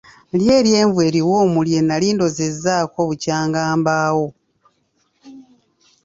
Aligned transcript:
Lya 0.39 0.53
eryenvu 0.59 0.99
eriwoomu 1.07 1.59
lye 1.67 1.79
nali 1.83 2.07
ndozezaako 2.15 2.99
bukyangambawo. 3.07 4.27